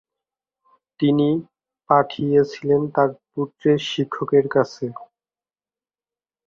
[0.99, 1.27] তিনি
[1.89, 4.85] পাঠিয়েছিলেন তাঁর পুত্রের শিক্ষকের কাছে।